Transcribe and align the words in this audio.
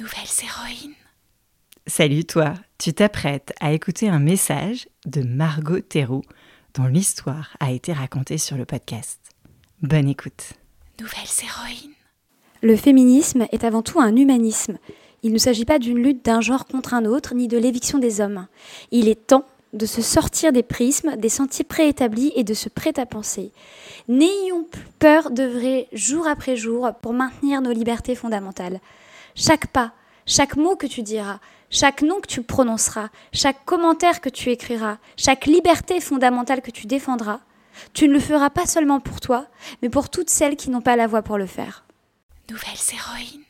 Nouvelles 0.00 0.44
héroïnes. 0.44 0.94
Salut 1.88 2.24
toi, 2.24 2.54
tu 2.78 2.92
t'apprêtes 2.92 3.52
à 3.58 3.72
écouter 3.72 4.08
un 4.08 4.20
message 4.20 4.88
de 5.06 5.22
Margot 5.22 5.80
Théroux 5.80 6.22
dont 6.74 6.86
l'histoire 6.86 7.56
a 7.58 7.72
été 7.72 7.92
racontée 7.92 8.38
sur 8.38 8.56
le 8.56 8.64
podcast. 8.64 9.18
Bonne 9.82 10.08
écoute. 10.08 10.52
Nouvelles 11.00 11.42
héroïnes. 11.42 11.94
Le 12.62 12.76
féminisme 12.76 13.48
est 13.50 13.64
avant 13.64 13.82
tout 13.82 13.98
un 13.98 14.14
humanisme. 14.14 14.78
Il 15.24 15.32
ne 15.32 15.38
s'agit 15.38 15.64
pas 15.64 15.80
d'une 15.80 16.00
lutte 16.00 16.24
d'un 16.24 16.40
genre 16.40 16.66
contre 16.66 16.94
un 16.94 17.04
autre, 17.04 17.34
ni 17.34 17.48
de 17.48 17.58
l'éviction 17.58 17.98
des 17.98 18.20
hommes. 18.20 18.46
Il 18.92 19.08
est 19.08 19.26
temps 19.26 19.46
de 19.72 19.86
se 19.86 20.02
sortir 20.02 20.52
des 20.52 20.62
prismes, 20.62 21.16
des 21.16 21.28
sentiers 21.28 21.64
préétablis 21.64 22.32
et 22.36 22.44
de 22.44 22.54
se 22.54 22.68
prêter 22.68 23.00
à 23.00 23.06
penser. 23.06 23.52
N'ayons 24.08 24.64
plus 24.64 24.86
peur 24.98 25.30
d'œuvrer 25.30 25.88
jour 25.92 26.26
après 26.26 26.56
jour 26.56 26.90
pour 27.02 27.12
maintenir 27.12 27.60
nos 27.60 27.72
libertés 27.72 28.14
fondamentales. 28.14 28.80
Chaque 29.34 29.66
pas, 29.68 29.92
chaque 30.26 30.56
mot 30.56 30.76
que 30.76 30.86
tu 30.86 31.02
diras, 31.02 31.40
chaque 31.70 32.02
nom 32.02 32.20
que 32.20 32.26
tu 32.26 32.42
prononceras, 32.42 33.08
chaque 33.32 33.64
commentaire 33.64 34.20
que 34.20 34.28
tu 34.28 34.50
écriras, 34.50 34.98
chaque 35.16 35.46
liberté 35.46 36.00
fondamentale 36.00 36.62
que 36.62 36.70
tu 36.70 36.86
défendras, 36.86 37.40
tu 37.92 38.08
ne 38.08 38.14
le 38.14 38.20
feras 38.20 38.50
pas 38.50 38.66
seulement 38.66 39.00
pour 39.00 39.20
toi, 39.20 39.46
mais 39.82 39.88
pour 39.88 40.08
toutes 40.08 40.30
celles 40.30 40.56
qui 40.56 40.70
n'ont 40.70 40.80
pas 40.80 40.96
la 40.96 41.06
voix 41.06 41.22
pour 41.22 41.38
le 41.38 41.46
faire. 41.46 41.84
Nouvelles 42.50 42.72
héroïnes. 42.92 43.47